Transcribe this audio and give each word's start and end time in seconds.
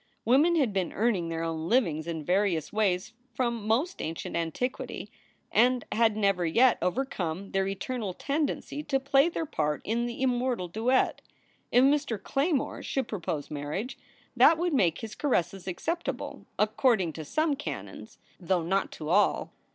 Women 0.25 0.55
had 0.55 0.73
been 0.73 0.93
earning 0.93 1.29
their 1.29 1.43
own 1.43 1.69
livings 1.69 2.07
in 2.07 2.23
various 2.25 2.73
ways 2.73 3.13
from 3.35 3.67
most 3.67 4.01
ancient 4.01 4.35
antiquity 4.35 5.11
and 5.51 5.85
had 5.91 6.17
never 6.17 6.43
yet 6.43 6.79
overcome 6.81 7.51
their 7.51 7.67
eternal 7.67 8.15
tendency 8.15 8.81
to 8.81 8.99
play 8.99 9.29
their 9.29 9.45
part 9.45 9.79
in 9.83 10.07
the 10.07 10.23
immortal 10.23 10.67
duet. 10.67 11.21
If 11.71 11.83
Mr. 11.83 12.17
Claymore 12.19 12.81
should 12.81 13.07
propose 13.07 13.51
marriage, 13.51 13.95
that 14.35 14.57
would 14.57 14.73
make 14.73 15.01
his 15.01 15.13
caresses 15.13 15.67
acceptable 15.67 16.47
according 16.57 17.13
to 17.13 17.23
some 17.23 17.55
canons, 17.55 18.17
though 18.39 18.63
not 18.63 18.91
to 18.93 19.09
all. 19.09 19.51